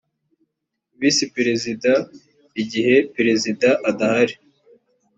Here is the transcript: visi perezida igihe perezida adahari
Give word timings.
visi 0.99 1.25
perezida 1.35 1.91
igihe 2.61 2.95
perezida 3.15 3.69
adahari 3.89 4.35